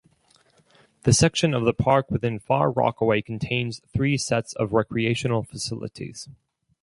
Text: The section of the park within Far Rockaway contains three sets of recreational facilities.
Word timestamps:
The 1.03 1.13
section 1.13 1.53
of 1.53 1.63
the 1.63 1.75
park 1.75 2.09
within 2.09 2.39
Far 2.39 2.71
Rockaway 2.71 3.21
contains 3.21 3.83
three 3.93 4.17
sets 4.17 4.53
of 4.53 4.73
recreational 4.73 5.43
facilities. 5.43 6.27